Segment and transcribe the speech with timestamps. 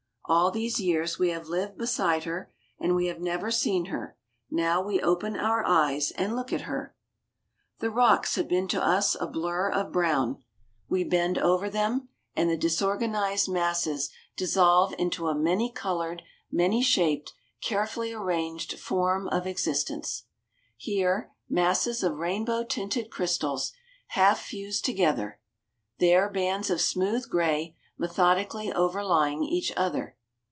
[0.25, 4.15] All these years we have lived beside her, and we have never seen her;
[4.49, 6.95] now we open our eyes and look at her.
[7.79, 10.41] The rocks have been to us a blur of brown;
[10.87, 17.33] we bend over them, and the disorganized masses dissolve into a many colored, many shaped,
[17.59, 20.27] carefully arranged form of existence.
[20.77, 23.73] Here masses of rainbow tinted crystals,
[24.09, 25.41] half fused together;
[25.99, 30.15] there bands of smooth gray methodically overlying each other.